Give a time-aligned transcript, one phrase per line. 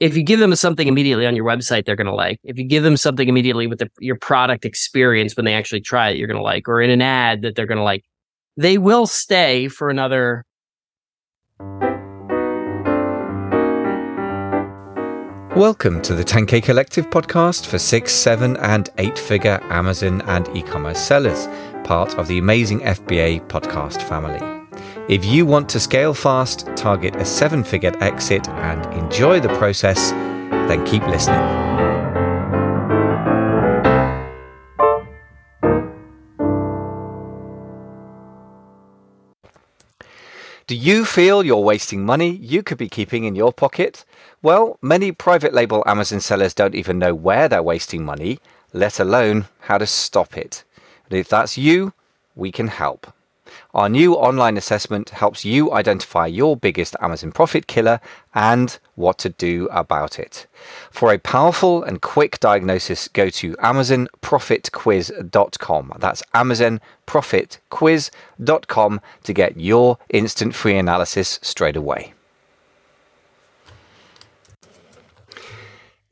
[0.00, 2.40] if you give them something immediately on your website, they're going to like.
[2.42, 6.10] If you give them something immediately with the, your product experience when they actually try
[6.10, 8.04] it, you're going to like, or in an ad that they're going to like,
[8.56, 10.44] they will stay for another.
[15.56, 20.62] Welcome to the 10K Collective podcast for six, seven, and eight figure Amazon and e
[20.62, 21.46] commerce sellers,
[21.84, 24.53] part of the amazing FBA podcast family.
[25.06, 30.12] If you want to scale fast, target a seven figure exit, and enjoy the process,
[30.12, 31.42] then keep listening.
[40.66, 44.06] Do you feel you're wasting money you could be keeping in your pocket?
[44.40, 48.38] Well, many private label Amazon sellers don't even know where they're wasting money,
[48.72, 50.64] let alone how to stop it.
[51.10, 51.92] And if that's you,
[52.34, 53.13] we can help.
[53.72, 58.00] Our new online assessment helps you identify your biggest Amazon profit killer
[58.34, 60.46] and what to do about it.
[60.90, 65.92] For a powerful and quick diagnosis, go to amazonprofitquiz.com.
[65.98, 72.14] That's amazonprofitquiz.com to get your instant free analysis straight away.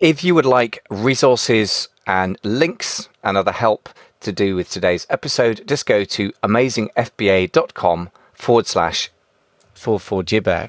[0.01, 3.89] If you would like resources and links and other help
[4.21, 9.11] to do with today's episode, just go to amazingfba.com forward slash
[9.75, 10.69] four four gibber.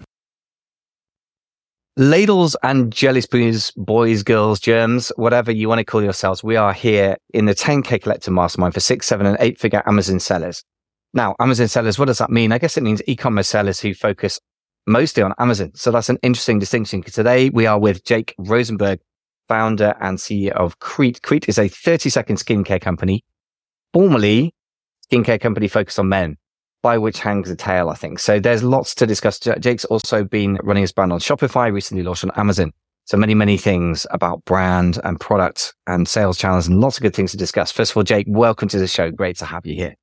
[1.96, 6.74] Ladles and jelly spoons, boys, girls, germs, whatever you want to call yourselves, we are
[6.74, 10.64] here in the 10K Collective Mastermind for six, seven, and eight figure Amazon sellers.
[11.14, 12.52] Now, Amazon sellers, what does that mean?
[12.52, 14.40] I guess it means e-commerce sellers who focus
[14.88, 15.72] mostly on Amazon.
[15.76, 19.00] So that's an interesting distinction today we are with Jake Rosenberg,
[19.48, 21.20] founder and CEO of Krete.
[21.20, 23.24] Krete is a 30 second skincare company
[23.94, 24.54] formerly
[25.10, 26.38] skincare company focused on men,
[26.82, 28.20] by which hangs a tale, I think.
[28.20, 29.40] So there's lots to discuss.
[29.40, 32.74] Jake's also been running his brand on Shopify, recently launched on Amazon.
[33.06, 37.14] So many, many things about brand and product and sales channels and lots of good
[37.14, 37.72] things to discuss.
[37.72, 39.12] First of all, Jake, welcome to the show.
[39.12, 39.94] Great to have you here.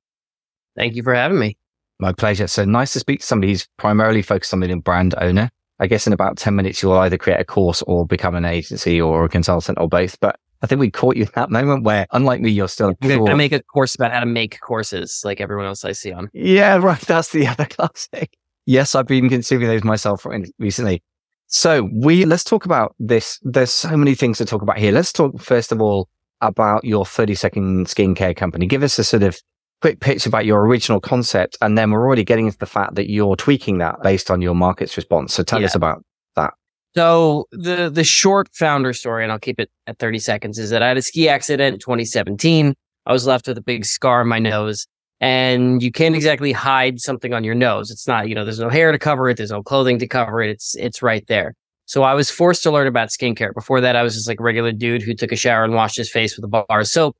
[0.77, 1.57] Thank you for having me.
[1.99, 2.47] My pleasure.
[2.47, 5.49] So nice to speak to somebody who's primarily focused on being a brand owner.
[5.81, 9.01] I guess in about 10 minutes, you'll either create a course or become an agency
[9.01, 10.19] or a consultant or both.
[10.19, 12.93] But I think we caught you at that moment where, unlike me, you're still.
[13.01, 16.29] To make a course about how to make courses like everyone else I see on.
[16.33, 17.01] Yeah, right.
[17.07, 18.37] That's the other classic.
[18.67, 20.25] Yes, I've been consuming those myself
[20.59, 21.01] recently.
[21.47, 23.39] So we let's talk about this.
[23.41, 24.91] There's so many things to talk about here.
[24.91, 26.07] Let's talk first of all
[26.41, 28.67] about your 30 second skincare company.
[28.67, 29.39] Give us a sort of
[29.81, 33.09] quick pitch about your original concept, and then we're already getting into the fact that
[33.09, 35.33] you're tweaking that based on your market's response.
[35.33, 35.65] So tell yeah.
[35.65, 36.03] us about
[36.35, 36.53] that.
[36.95, 40.83] So the the short founder story, and I'll keep it at 30 seconds, is that
[40.83, 42.73] I had a ski accident in 2017.
[43.05, 44.87] I was left with a big scar on my nose.
[45.23, 47.91] And you can't exactly hide something on your nose.
[47.91, 50.41] It's not, you know, there's no hair to cover it, there's no clothing to cover
[50.41, 50.49] it.
[50.49, 51.53] It's it's right there.
[51.85, 53.53] So I was forced to learn about skincare.
[53.53, 55.97] Before that, I was just like a regular dude who took a shower and washed
[55.97, 57.15] his face with a bar of soap.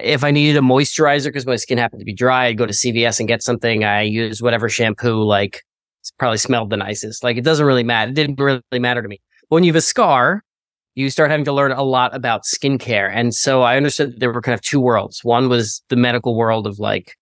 [0.00, 2.72] If I needed a moisturizer because my skin happened to be dry, I'd go to
[2.72, 3.84] CVS and get something.
[3.84, 5.62] I use whatever shampoo like
[6.18, 7.24] probably smelled the nicest.
[7.24, 8.10] Like it doesn't really matter.
[8.10, 9.20] It didn't really matter to me.
[9.48, 10.42] But when you have a scar,
[10.94, 13.10] you start having to learn a lot about skincare.
[13.12, 15.22] And so I understood there were kind of two worlds.
[15.22, 17.14] One was the medical world of like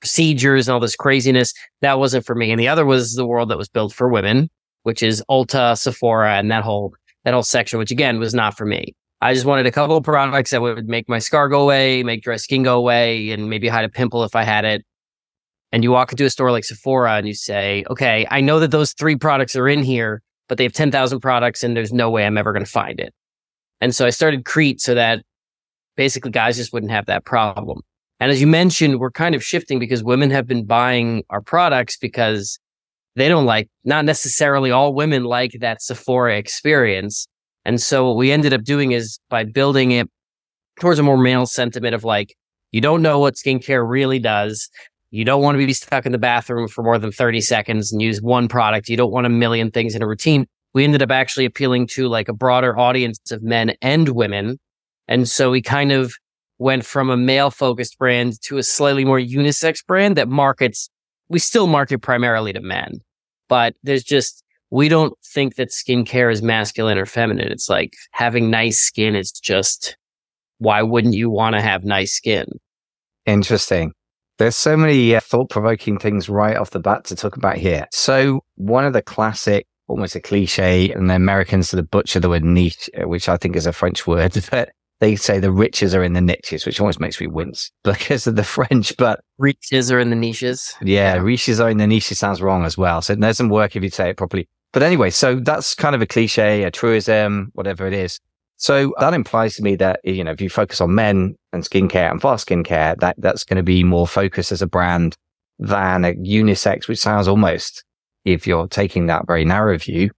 [0.00, 1.54] procedures and all this craziness.
[1.80, 2.50] That wasn't for me.
[2.50, 4.50] And the other was the world that was built for women,
[4.82, 8.66] which is Ulta, Sephora, and that whole that whole section, which again was not for
[8.66, 8.94] me.
[9.24, 12.22] I just wanted a couple of products that would make my scar go away, make
[12.22, 14.84] dry skin go away, and maybe hide a pimple if I had it
[15.74, 18.70] and you walk into a store like Sephora and you say, okay, I know that
[18.70, 22.24] those three products are in here, but they have 10,000 products and there's no way
[22.24, 23.12] I'm ever going to find it.
[23.80, 25.24] And so I started Krete so that
[25.96, 27.80] basically guys just wouldn't have that problem.
[28.20, 31.96] And as you mentioned, we're kind of shifting because women have been buying our products
[31.96, 32.56] because
[33.16, 37.26] they don't like, not necessarily all women like that Sephora experience.
[37.64, 40.08] And so what we ended up doing is by building it
[40.80, 42.36] towards a more male sentiment of like,
[42.72, 44.68] you don't know what skincare really does.
[45.10, 48.02] You don't want to be stuck in the bathroom for more than 30 seconds and
[48.02, 48.88] use one product.
[48.88, 50.46] You don't want a million things in a routine.
[50.72, 54.58] We ended up actually appealing to like a broader audience of men and women.
[55.06, 56.14] And so we kind of
[56.58, 60.90] went from a male focused brand to a slightly more unisex brand that markets,
[61.28, 62.98] we still market primarily to men,
[63.48, 64.43] but there's just,
[64.74, 67.52] we don't think that skincare is masculine or feminine.
[67.52, 69.96] It's like having nice skin is just,
[70.58, 72.46] why wouldn't you want to have nice skin?
[73.24, 73.92] Interesting.
[74.38, 77.86] There's so many uh, thought provoking things right off the bat to talk about here.
[77.92, 82.28] So one of the classic, almost a cliche, and the Americans sort of butcher the
[82.28, 85.94] word niche, uh, which I think is a French word, but they say the riches
[85.94, 89.92] are in the niches, which almost makes me wince because of the French, but riches
[89.92, 90.74] are in the niches.
[90.82, 91.20] Yeah, yeah.
[91.22, 93.02] riches are in the niches sounds wrong as well.
[93.02, 94.48] So it doesn't work if you say it properly.
[94.74, 98.18] But anyway, so that's kind of a cliche, a truism, whatever it is.
[98.56, 102.10] So that implies to me that, you know, if you focus on men and skincare
[102.10, 105.16] and fast skincare, that that's going to be more focused as a brand
[105.60, 107.84] than a unisex, which sounds almost,
[108.24, 110.10] if you're taking that very narrow view,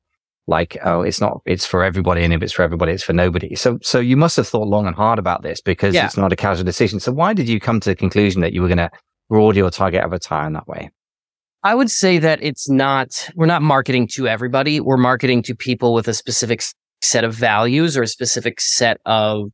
[0.47, 2.25] like, oh, it's not, it's for everybody.
[2.25, 3.57] And if it's for everybody, it's for nobody.
[3.57, 6.07] So, so you must have thought long and hard about this because yeah.
[6.07, 6.99] it's not a casual decision.
[6.99, 8.91] So why did you come to the conclusion that you were going to
[9.29, 10.89] broaden your target avatar in that way?
[11.67, 14.79] I would say that it's not, we're not marketing to everybody.
[14.79, 16.63] We're marketing to people with a specific
[17.03, 19.51] set of values or a specific set of,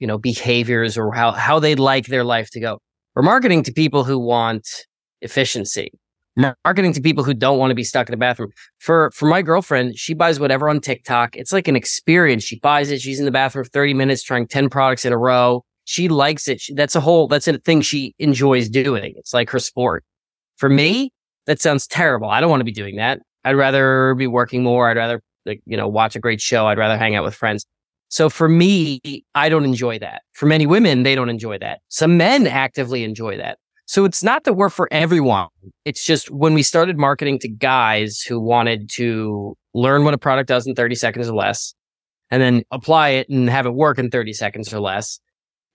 [0.00, 2.80] you know, behaviors or how, how they'd like their life to go.
[3.14, 4.66] We're marketing to people who want
[5.20, 5.92] efficiency
[6.64, 8.50] marketing to people who don't want to be stuck in a bathroom.
[8.80, 11.36] For for my girlfriend, she buys whatever on TikTok.
[11.36, 12.42] It's like an experience.
[12.42, 13.00] She buys it.
[13.00, 15.64] She's in the bathroom for 30 minutes trying 10 products in a row.
[15.84, 16.60] She likes it.
[16.60, 19.14] She, that's a whole that's a thing she enjoys doing.
[19.16, 20.02] It's like her sport.
[20.56, 21.12] For me,
[21.46, 22.28] that sounds terrible.
[22.28, 23.20] I don't want to be doing that.
[23.44, 24.88] I'd rather be working more.
[24.88, 26.66] I'd rather like, you know, watch a great show.
[26.66, 27.66] I'd rather hang out with friends.
[28.08, 29.00] So for me,
[29.34, 30.22] I don't enjoy that.
[30.32, 31.80] For many women, they don't enjoy that.
[31.88, 33.58] Some men actively enjoy that.
[33.86, 35.48] So it's not that we're for everyone.
[35.84, 40.48] It's just when we started marketing to guys who wanted to learn what a product
[40.48, 41.74] does in 30 seconds or less
[42.30, 45.20] and then apply it and have it work in 30 seconds or less.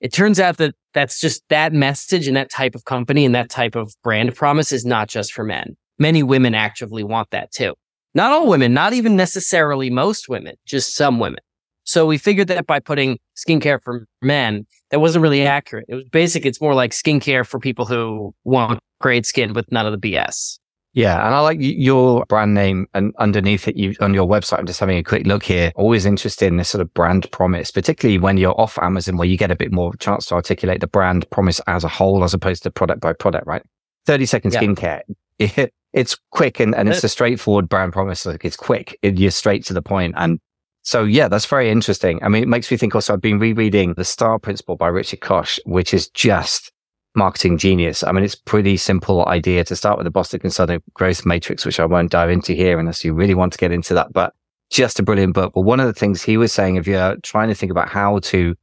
[0.01, 3.49] It turns out that that's just that message and that type of company and that
[3.49, 5.75] type of brand promise is not just for men.
[5.97, 7.75] Many women actively want that too.
[8.13, 11.41] Not all women, not even necessarily most women, just some women.
[11.83, 15.85] So we figured that by putting skincare for men, that wasn't really accurate.
[15.89, 16.45] It was basic.
[16.45, 20.59] It's more like skincare for people who want great skin with none of the BS.
[20.93, 24.59] Yeah, and I like your brand name and underneath it, you on your website.
[24.59, 25.71] I'm just having a quick look here.
[25.75, 29.37] Always interested in this sort of brand promise, particularly when you're off Amazon, where you
[29.37, 32.63] get a bit more chance to articulate the brand promise as a whole, as opposed
[32.63, 33.45] to product by product.
[33.45, 33.61] Right?
[34.05, 34.61] Thirty second yeah.
[34.61, 35.01] skincare.
[35.37, 38.25] It, it's quick and, and it's a straightforward brand promise.
[38.25, 38.97] Like it's quick.
[39.03, 40.39] It, you're straight to the point and
[40.81, 42.19] so yeah, that's very interesting.
[42.23, 45.21] I mean, it makes me think also I've been rereading The Star Principle by Richard
[45.21, 46.71] Koch, which is just
[47.15, 48.03] marketing genius.
[48.03, 51.79] I mean, it's pretty simple idea to start with the Boston Consulting Growth Matrix, which
[51.79, 54.33] I won't dive into here unless you really want to get into that, but
[54.69, 55.53] just a brilliant book.
[55.53, 58.19] But one of the things he was saying, if you're trying to think about how
[58.19, 58.55] to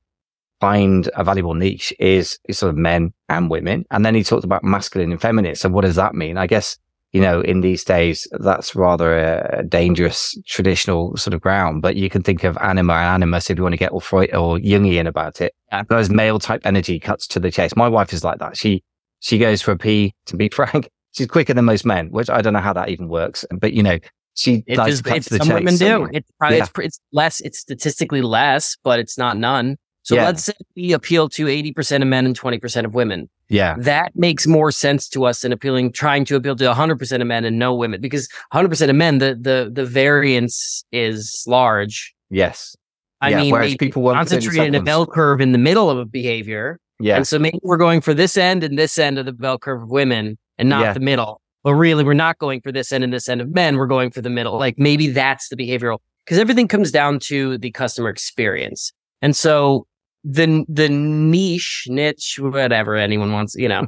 [0.60, 3.84] find a valuable niche is, is sort of men and women.
[3.90, 5.56] And then he talked about masculine and feminine.
[5.56, 6.38] So what does that mean?
[6.38, 6.78] I guess
[7.16, 11.80] you know, in these days, that's rather a, dangerous traditional sort of ground.
[11.80, 14.34] But you can think of anima and animus if you want to get all Freud
[14.34, 15.54] or Jungian about it.
[15.88, 17.74] Those male type energy cuts to the chase.
[17.74, 18.54] My wife is like that.
[18.54, 18.84] She,
[19.20, 20.90] she goes for a pee, to be frank.
[21.12, 23.46] She's quicker than most men, which I don't know how that even works.
[23.50, 23.98] But, you know,
[24.34, 25.54] she it likes to cut to the some chase.
[25.54, 26.08] women do.
[26.12, 26.64] It's probably, yeah.
[26.64, 29.78] it's, it's less, it's statistically less, but it's not none.
[30.02, 30.26] So yeah.
[30.26, 33.30] let's say we appeal to 80% of men and 20% of women.
[33.48, 33.76] Yeah.
[33.78, 37.44] That makes more sense to us than appealing, trying to appeal to 100% of men
[37.44, 42.14] and no women because 100% of men, the, the, the variance is large.
[42.30, 42.76] Yes.
[43.20, 45.98] I yeah, mean, whereas people want concentrate in a bell curve in the middle of
[45.98, 46.78] a behavior.
[47.00, 47.16] Yeah.
[47.16, 49.82] And so maybe we're going for this end and this end of the bell curve
[49.82, 50.92] of women and not yeah.
[50.92, 51.40] the middle.
[51.62, 53.76] But really, we're not going for this end and this end of men.
[53.76, 54.58] We're going for the middle.
[54.58, 58.92] Like maybe that's the behavioral because everything comes down to the customer experience.
[59.20, 59.86] And so
[60.28, 63.86] the the niche, niche, whatever anyone wants, you know,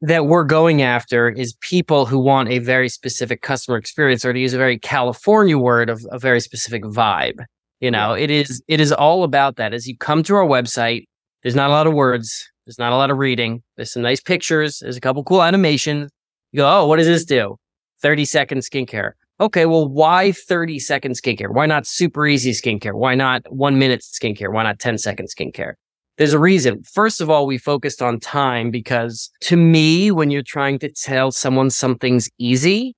[0.00, 4.40] that we're going after is people who want a very specific customer experience, or to
[4.40, 7.44] use a very California word of a very specific vibe.
[7.80, 9.72] You know, it is it is all about that.
[9.72, 11.04] As you come to our website,
[11.42, 13.62] there's not a lot of words, there's not a lot of reading.
[13.76, 16.10] There's some nice pictures, there's a couple cool animations.
[16.50, 17.56] You go, oh, what does this do?
[18.02, 19.12] 30 second skincare
[19.42, 21.52] okay, well, why 30 second skincare?
[21.52, 22.94] Why not super easy skincare?
[22.94, 24.52] Why not one minute skincare?
[24.52, 25.74] Why not 10 second skincare?
[26.18, 26.82] There's a reason.
[26.84, 31.32] First of all, we focused on time because to me, when you're trying to tell
[31.32, 32.94] someone something's easy,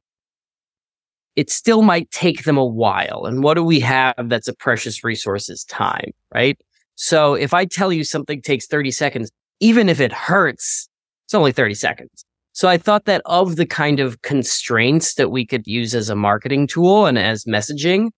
[1.35, 3.25] it still might take them a while.
[3.25, 6.59] And what do we have that's a precious resource is time, right?
[6.97, 10.89] So if I tell you something takes 30 seconds, even if it hurts,
[11.27, 12.25] it's only 30 seconds.
[12.55, 16.15] So I thought that of the kind of constraints that we could use as a
[16.15, 18.11] marketing tool and as messaging,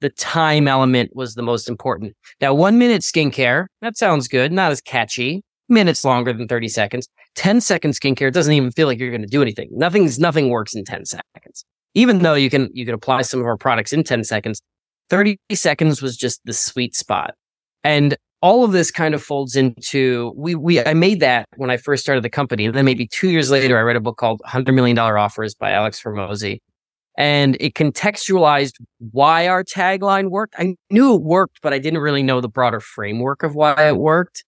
[0.00, 2.14] the time element was the most important.
[2.40, 7.08] Now, one minute skincare, that sounds good, not as catchy, minutes longer than 30 seconds.
[7.34, 9.68] 10 second skincare doesn't even feel like you're going to do anything.
[9.72, 11.64] Nothing's, nothing works in 10 seconds.
[11.94, 14.62] Even though you can, you can apply some of our products in 10 seconds,
[15.10, 17.34] 30 seconds was just the sweet spot.
[17.82, 21.76] And all of this kind of folds into we we I made that when I
[21.76, 22.66] first started the company.
[22.66, 25.72] And then maybe two years later, I read a book called $100 Million Offers by
[25.72, 26.60] Alex Hormozi.
[27.16, 28.74] And it contextualized
[29.10, 30.54] why our tagline worked.
[30.56, 33.96] I knew it worked, but I didn't really know the broader framework of why it
[33.96, 34.44] worked.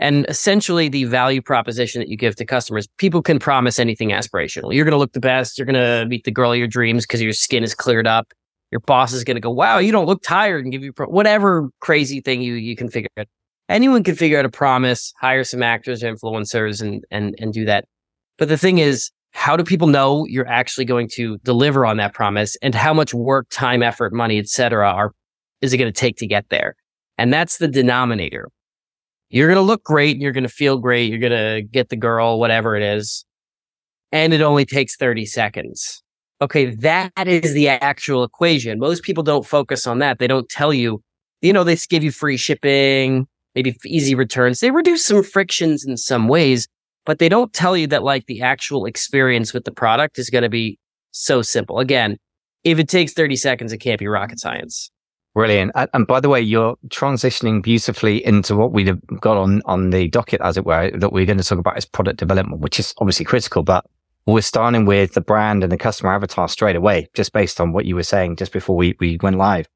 [0.00, 4.74] And essentially, the value proposition that you give to customers, people can promise anything aspirational.
[4.74, 5.56] You're to look the best.
[5.56, 8.32] You're to meet the girl of your dreams because your skin is cleared up.
[8.74, 11.06] Your boss is going to go, wow, you don't look tired and give you pro-,
[11.06, 13.28] whatever crazy thing you, you can figure out.
[13.68, 17.84] Anyone can figure out a promise, hire some actors, influencers, and, and, and do that.
[18.36, 22.14] But the thing is, how do people know you're actually going to deliver on that
[22.14, 25.12] promise and how much work, time, effort, money, et cetera, are,
[25.60, 26.74] is it going to take to get there?
[27.16, 28.48] And that's the denominator.
[29.30, 30.18] You're going to look great.
[30.18, 31.10] You're going to feel great.
[31.10, 33.24] You're going to get the girl, whatever it is.
[34.10, 36.03] And it only takes 30 seconds.
[36.40, 36.66] Okay.
[36.66, 38.78] That is the actual equation.
[38.78, 40.18] Most people don't focus on that.
[40.18, 41.02] They don't tell you,
[41.40, 44.60] you know, they give you free shipping, maybe easy returns.
[44.60, 46.66] They reduce some frictions in some ways,
[47.06, 50.42] but they don't tell you that like the actual experience with the product is going
[50.42, 50.78] to be
[51.12, 51.78] so simple.
[51.78, 52.18] Again,
[52.64, 54.90] if it takes 30 seconds, it can't be rocket science.
[55.34, 55.72] Brilliant.
[55.74, 60.40] And by the way, you're transitioning beautifully into what we've got on, on the docket,
[60.40, 63.24] as it were, that we're going to talk about is product development, which is obviously
[63.24, 63.84] critical, but
[64.26, 67.84] we're starting with the brand and the customer avatar straight away, just based on what
[67.84, 69.66] you were saying just before we, we went live.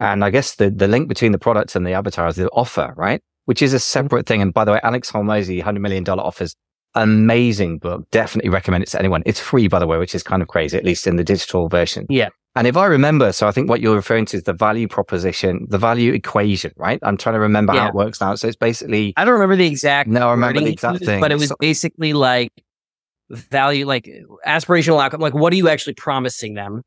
[0.00, 2.94] And I guess the, the link between the product and the avatar is the offer,
[2.96, 3.20] right?
[3.44, 3.80] Which is a mm-hmm.
[3.80, 4.40] separate thing.
[4.40, 6.54] And by the way, Alex Hormozi, $100 million offers
[6.94, 8.08] amazing book.
[8.10, 9.22] Definitely recommend it to anyone.
[9.26, 11.68] It's free, by the way, which is kind of crazy, at least in the digital
[11.68, 12.06] version.
[12.08, 12.28] Yeah.
[12.56, 15.66] And if I remember, so I think what you're referring to is the value proposition,
[15.68, 16.98] the value equation, right?
[17.02, 17.82] I'm trying to remember yeah.
[17.82, 18.34] how it works now.
[18.34, 19.12] So it's basically.
[19.16, 20.08] I don't remember the exact.
[20.08, 21.20] No, I remember the exact thing.
[21.20, 22.52] But it was so, basically like
[23.30, 24.10] value, like
[24.46, 25.20] aspirational outcome.
[25.20, 26.82] Like, what are you actually promising them?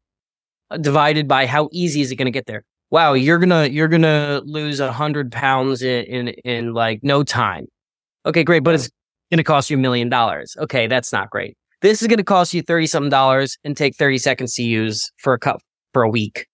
[0.69, 2.63] Uh, divided by how easy is it going to get there?
[2.89, 7.67] Wow, you're gonna you're gonna lose a hundred pounds in, in in like no time.
[8.25, 8.89] Okay, great, but it's
[9.31, 10.57] gonna cost you a million dollars.
[10.59, 11.55] Okay, that's not great.
[11.81, 15.11] This is going to cost you 30 something dollars and take 30 seconds to use
[15.17, 15.61] for a cup
[15.93, 16.45] for a week.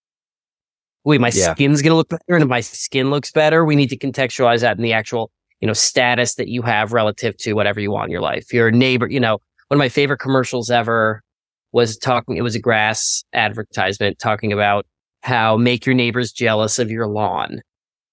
[1.04, 1.52] Wait, my yeah.
[1.52, 2.22] skin's going to look better.
[2.28, 5.30] And if my skin looks better, we need to contextualize that in the actual,
[5.60, 8.52] you know, status that you have relative to whatever you want in your life.
[8.52, 11.22] Your neighbor, you know, one of my favorite commercials ever
[11.72, 14.86] was talking, it was a grass advertisement talking about
[15.22, 17.60] how make your neighbors jealous of your lawn.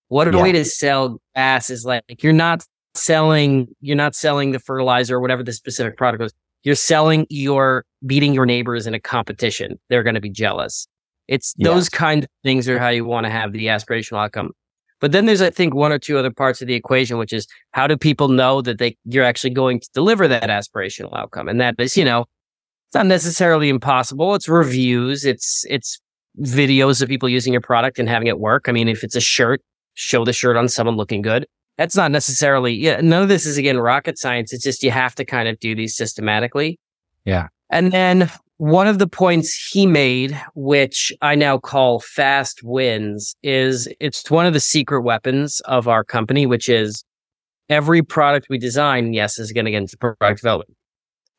[0.10, 0.44] What a yeah.
[0.44, 5.22] way to sell grass is like, you're not selling, you're not selling the fertilizer or
[5.22, 6.34] whatever the specific product was
[6.66, 9.80] you're selling your beating your neighbors in a competition.
[9.90, 10.88] They're going to be jealous.
[11.28, 14.52] It's those kind of things are how you want to have the aspirational outcome.
[15.06, 17.46] But then there's, I think, one or two other parts of the equation, which is
[17.74, 21.48] how do people know that they you're actually going to deliver that aspirational outcome?
[21.48, 22.22] And that is, you know,
[22.88, 24.34] it's not necessarily impossible.
[24.34, 25.24] It's reviews.
[25.24, 26.02] It's it's
[26.42, 28.66] videos of people using your product and having it work.
[28.68, 29.62] I mean, if it's a shirt,
[29.94, 31.46] show the shirt on someone looking good
[31.78, 35.16] that's not necessarily yeah none of this is again rocket science it's just you have
[35.16, 36.80] to kind of do these systematically
[37.24, 43.36] yeah and then one of the points he made which i now call fast wins
[43.44, 47.04] is it's one of the secret weapons of our company which is
[47.70, 50.78] every product we design yes is going to get into product development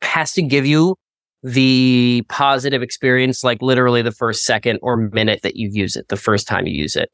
[0.01, 0.95] has to give you
[1.43, 6.17] the positive experience like literally the first second or minute that you use it the
[6.17, 7.09] first time you use it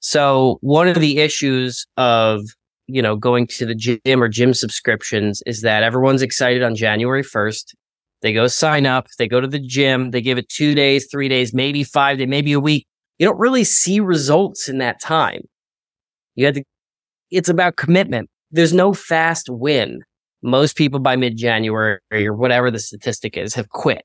[0.00, 2.42] so one of the issues of
[2.88, 7.22] you know, going to the gym or gym subscriptions is that everyone's excited on January
[7.22, 7.74] 1st.
[8.20, 11.28] They go sign up, they go to the gym, they give it two days, three
[11.28, 12.86] days, maybe five days, maybe a week.
[13.18, 15.42] You don't really see results in that time.
[16.34, 16.64] You had to,
[17.30, 18.28] it's about commitment.
[18.50, 20.00] There's no fast win.
[20.42, 24.04] Most people by mid January or whatever the statistic is have quit.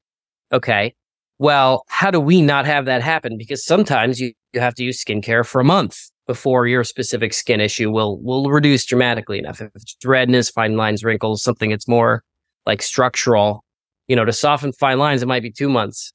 [0.51, 0.93] Okay.
[1.39, 3.37] Well, how do we not have that happen?
[3.37, 7.59] Because sometimes you, you have to use skincare for a month before your specific skin
[7.59, 9.61] issue will will reduce dramatically enough.
[9.61, 12.23] If it's redness, fine lines, wrinkles, something that's more
[12.65, 13.62] like structural,
[14.07, 16.13] you know, to soften fine lines, it might be two months.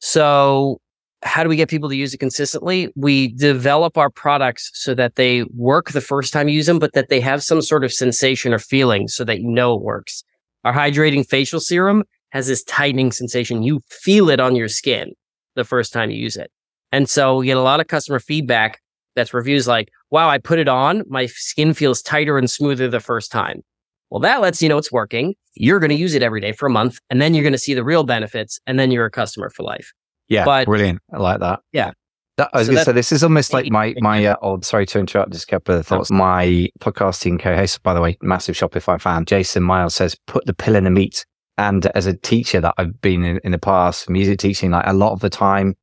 [0.00, 0.80] So
[1.22, 2.92] how do we get people to use it consistently?
[2.94, 6.92] We develop our products so that they work the first time you use them, but
[6.92, 10.22] that they have some sort of sensation or feeling so that you know it works.
[10.64, 13.62] Our hydrating facial serum has this tightening sensation.
[13.62, 15.12] You feel it on your skin
[15.56, 16.50] the first time you use it.
[16.92, 18.80] And so we get a lot of customer feedback
[19.16, 21.02] that's reviews like, wow, I put it on.
[21.08, 23.62] My skin feels tighter and smoother the first time.
[24.10, 25.34] Well, that lets you know it's working.
[25.54, 27.58] You're going to use it every day for a month and then you're going to
[27.58, 29.92] see the real benefits and then you're a customer for life.
[30.28, 30.44] Yeah.
[30.44, 31.00] But, brilliant.
[31.12, 31.60] I like that.
[31.72, 31.92] Yeah.
[32.36, 34.60] That, I was so going to say, this is almost like my, my, uh, oh,
[34.60, 36.10] sorry to interrupt, just a couple of thoughts.
[36.10, 40.76] My podcasting co-host, by the way, massive Shopify fan, Jason Miles says, put the pill
[40.76, 41.26] in the meat.
[41.56, 44.92] And as a teacher that I've been in, in the past, music teaching, like a
[44.92, 45.74] lot of the time,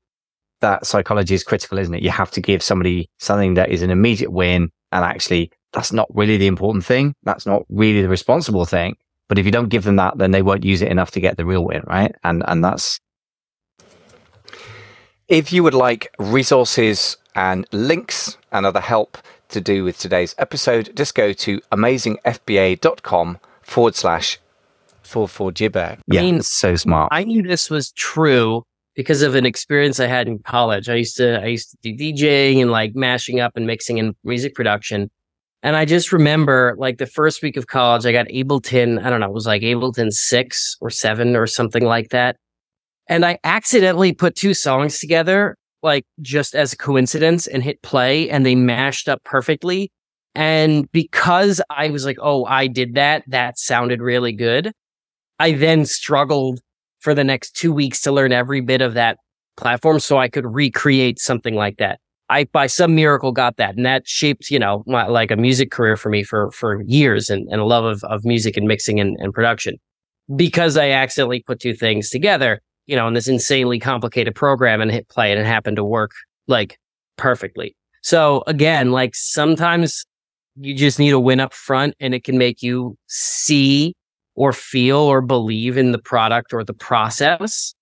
[0.61, 2.01] that psychology is critical, isn't it?
[2.01, 4.69] You have to give somebody something that is an immediate win.
[4.93, 7.13] And actually, that's not really the important thing.
[7.23, 8.95] That's not really the responsible thing.
[9.27, 11.35] But if you don't give them that, then they won't use it enough to get
[11.35, 12.15] the real win, right?
[12.23, 12.99] And, and that's,
[15.27, 19.17] if you would like resources and links and other help
[19.49, 24.39] to do with today's episode, just go to amazingfba.com forward slash
[25.03, 25.99] 44gibber.
[26.07, 27.09] Yeah, mean, so smart.
[27.11, 28.63] I knew this was true
[28.95, 30.87] because of an experience I had in college.
[30.87, 34.15] I used to I used to do DJing and like mashing up and mixing and
[34.23, 35.11] music production.
[35.65, 39.19] And I just remember like the first week of college, I got Ableton, I don't
[39.19, 42.37] know, it was like Ableton 6 or 7 or something like that.
[43.09, 48.29] And I accidentally put two songs together, like just as a coincidence and hit play
[48.29, 49.91] and they mashed up perfectly.
[50.35, 54.71] And because I was like, oh, I did that, that sounded really good.
[55.39, 56.59] I then struggled
[56.99, 59.17] for the next two weeks to learn every bit of that
[59.57, 61.99] platform so I could recreate something like that.
[62.29, 63.75] I, by some miracle, got that.
[63.75, 67.29] And that shaped, you know, my, like a music career for me for, for years
[67.29, 69.77] and, and a love of, of music and mixing and, and production
[70.35, 74.91] because I accidentally put two things together, you know, in this insanely complicated program and
[74.91, 76.11] hit play and it happened to work
[76.47, 76.79] like
[77.17, 77.75] perfectly.
[78.01, 80.05] So again, like sometimes
[80.55, 83.93] you just need a win up front and it can make you see
[84.35, 87.74] or feel or believe in the product or the process.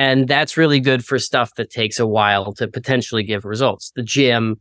[0.00, 3.92] And that's really good for stuff that takes a while to potentially give results.
[3.94, 4.58] The gym,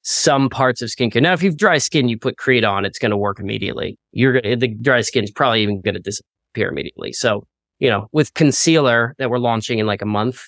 [0.00, 1.20] some parts of skincare.
[1.20, 3.98] Now, if you've dry skin, you put Krete on, it's going to work immediately.
[4.12, 7.12] You're the dry skin is probably even going to disappear immediately.
[7.12, 7.44] So,
[7.78, 10.46] you know, with concealer that we're launching in like a month,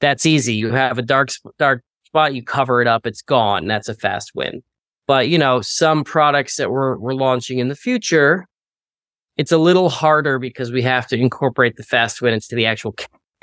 [0.00, 0.54] that's easy.
[0.54, 3.66] You have a dark, dark spot, you cover it up, it's gone.
[3.66, 4.62] That's a fast win.
[5.06, 8.46] But, you know, some products that we're, we're launching in the future,
[9.36, 12.94] it's a little harder because we have to incorporate the fast win into the actual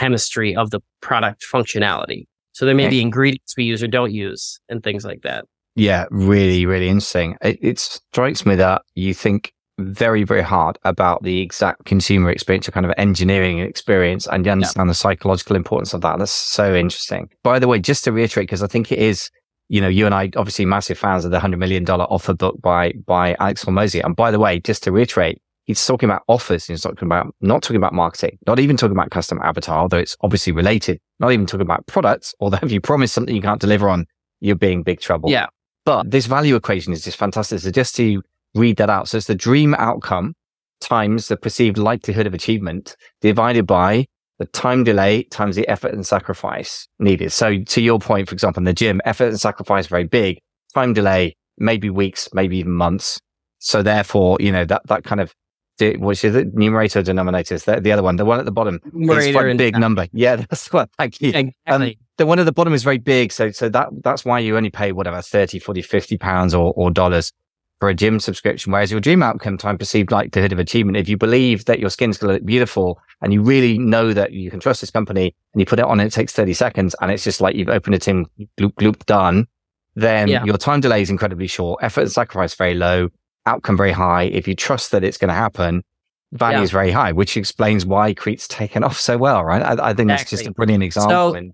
[0.02, 2.26] chemistry of the product functionality.
[2.54, 5.46] So there may be ingredients we use or don't use and things like that.
[5.76, 7.38] Yeah, really, really interesting.
[7.42, 12.68] It, it strikes me that you think very, very hard about the exact consumer experience,
[12.68, 14.92] or kind of engineering experience, and you understand yeah.
[14.92, 16.20] the psychological importance of that.
[16.20, 17.30] That's so interesting.
[17.44, 19.30] By the way, just to reiterate, because I think it is,
[19.70, 22.62] you know, you and I obviously massive fans of the hundred million dollar offer book
[22.62, 24.04] by by Alex Hormozi.
[24.04, 26.66] And by the way, just to reiterate, he's talking about offers.
[26.66, 30.18] He's talking about not talking about marketing, not even talking about custom avatar, although it's
[30.22, 31.00] obviously related.
[31.20, 32.36] Not even talking about products.
[32.40, 34.06] Although if you promise something you can't deliver on,
[34.40, 35.30] you're being big trouble.
[35.30, 35.48] Yeah.
[35.86, 37.60] But this value equation is just fantastic.
[37.60, 38.22] So just to
[38.54, 39.08] read that out.
[39.08, 40.34] So it's the dream outcome
[40.80, 44.06] times the perceived likelihood of achievement divided by
[44.40, 47.32] the time delay times the effort and sacrifice needed.
[47.32, 50.40] So to your point, for example, in the gym, effort and sacrifice very big.
[50.74, 53.20] Time delay, maybe weeks, maybe even months.
[53.60, 55.34] So therefore, you know, that, that kind of
[55.82, 56.54] which is it?
[56.54, 57.56] Numerator, denominator.
[57.56, 58.16] Is the other one?
[58.16, 60.08] The one at the bottom is quite a big number.
[60.14, 60.90] Yeah, that's what.
[60.98, 61.30] Thank you.
[61.30, 61.54] Exactly.
[61.68, 63.32] Um, the one at the bottom is very big.
[63.32, 66.92] So, so that, that's why you only pay whatever, 30, 40, 50 pounds or, or
[66.92, 67.34] dollars
[67.80, 68.72] for a gym subscription.
[68.72, 72.20] Whereas your dream outcome time perceived likelihood of achievement, if you believe that your skin's
[72.20, 75.60] going to look beautiful and you really know that you can trust this company and
[75.60, 78.00] you put it on it takes 30 seconds and it's just like you've opened a
[78.00, 78.28] tin,
[78.60, 79.48] gloop, gloop, done,
[79.96, 80.44] then yeah.
[80.46, 83.10] your time delay is incredibly short, effort and sacrifice very low
[83.46, 84.24] outcome very high.
[84.24, 85.84] If you trust that it's going to happen,
[86.32, 86.64] value yeah.
[86.64, 89.62] is very high, which explains why Krete's taken off so well, right?
[89.62, 90.24] I, I think exactly.
[90.24, 91.34] it's just a brilliant example.
[91.34, 91.52] So,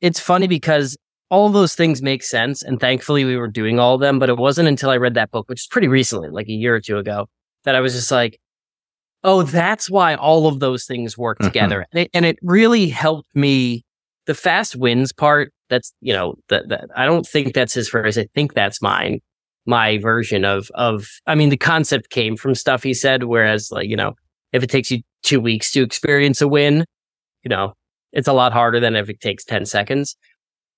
[0.00, 0.96] it's funny because
[1.30, 2.62] all those things make sense.
[2.62, 5.30] And thankfully we were doing all of them, but it wasn't until I read that
[5.30, 7.26] book, which is pretty recently, like a year or two ago,
[7.64, 8.38] that I was just like,
[9.22, 11.48] oh, that's why all of those things work mm-hmm.
[11.48, 11.86] together.
[11.92, 13.84] And, it, and it really helped me.
[14.26, 18.16] The fast wins part, that's, you know, that I don't think that's his phrase.
[18.16, 19.20] I think that's mine
[19.66, 23.88] my version of of I mean the concept came from stuff he said whereas like
[23.88, 24.12] you know
[24.52, 26.84] if it takes you 2 weeks to experience a win
[27.42, 27.74] you know
[28.14, 30.16] it's a lot harder than if it takes 10 seconds.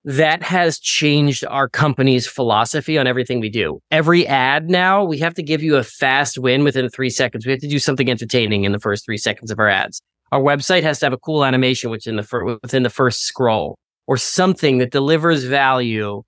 [0.04, 3.80] That has changed our company's philosophy on everything we do.
[3.90, 7.44] Every ad now we have to give you a fast win within 3 seconds.
[7.44, 10.00] We have to do something entertaining in the first 3 seconds of our ads.
[10.32, 13.78] Our website has to have a cool animation within the fir- within the first scroll
[14.06, 16.22] or something that delivers value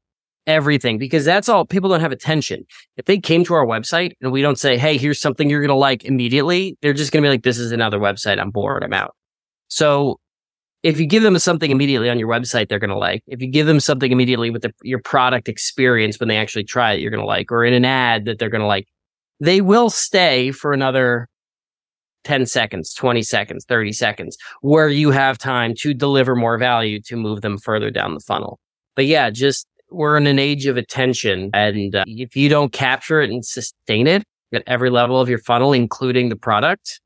[0.48, 2.64] everything because that's all people don't have attention.
[2.96, 5.68] If they came to our website and we don't say, Hey, here's something you're going
[5.68, 8.40] to like immediately, they're just going to be like, this is another website.
[8.40, 8.82] I'm bored.
[8.82, 9.14] I'm out.
[9.68, 10.18] So
[10.82, 13.22] if you give them something immediately on your website, they're going to like.
[13.26, 16.92] If you give them something immediately with the, your product experience when they actually try
[16.92, 18.88] it, you're going to like, or in an ad that they're going to like,
[19.40, 21.28] they will stay for another
[22.24, 27.16] 10 seconds, 20 seconds, 30 seconds, where you have time to deliver more value to
[27.16, 28.58] move them further down the funnel.
[28.96, 31.50] But yeah, just we're in an age of attention.
[31.54, 35.38] And uh, if you don't capture it and sustain it at every level of your
[35.38, 37.00] funnel, including the product,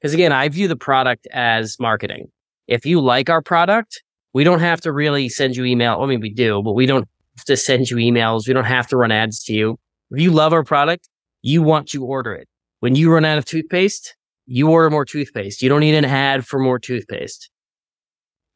[0.00, 2.28] because again, I view the product as marketing.
[2.66, 4.02] If you like our product,
[4.32, 6.00] we don't have to really send you email.
[6.00, 8.46] I mean, we do, but we don't have to send you emails.
[8.46, 9.78] We don't have to run ads to you.
[10.10, 11.08] If you love our product,
[11.42, 12.48] you want to order it.
[12.80, 14.14] When you run out of toothpaste,
[14.46, 15.62] you order more toothpaste.
[15.62, 17.50] You don't need an ad for more toothpaste.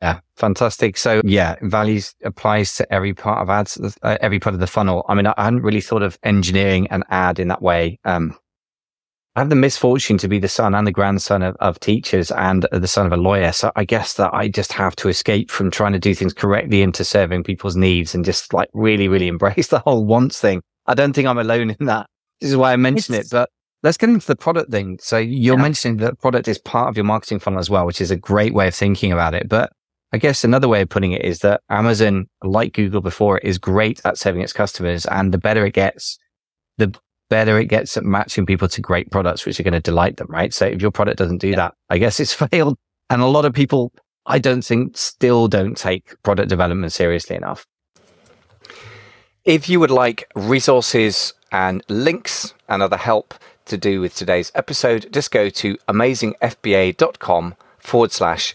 [0.00, 0.96] Yeah, fantastic.
[0.96, 5.04] So yeah, values applies to every part of ads, uh, every part of the funnel.
[5.08, 7.98] I mean, I hadn't really thought of engineering an ad in that way.
[8.04, 8.36] Um,
[9.38, 12.66] I have the misfortune to be the son and the grandson of, of teachers and
[12.72, 13.52] the son of a lawyer.
[13.52, 16.82] So I guess that I just have to escape from trying to do things correctly
[16.82, 20.62] into serving people's needs and just like really, really embrace the whole wants thing.
[20.86, 22.08] I don't think I'm alone in that.
[22.40, 23.30] This is why I mention it's, it.
[23.32, 23.50] But
[23.84, 24.98] let's get into the product thing.
[25.00, 25.62] So you're yeah.
[25.62, 28.54] mentioning that product is part of your marketing funnel as well, which is a great
[28.54, 29.48] way of thinking about it.
[29.48, 29.70] But
[30.12, 34.00] I guess another way of putting it is that Amazon, like Google before, is great
[34.04, 35.04] at serving its customers.
[35.06, 36.18] And the better it gets,
[36.78, 36.94] the
[37.28, 40.28] better it gets at matching people to great products, which are going to delight them,
[40.30, 40.54] right?
[40.54, 41.56] So if your product doesn't do yeah.
[41.56, 42.78] that, I guess it's failed.
[43.10, 43.92] And a lot of people,
[44.24, 47.66] I don't think, still don't take product development seriously enough.
[49.44, 53.34] If you would like resources and links and other help
[53.66, 58.54] to do with today's episode, just go to amazingfba.com forward slash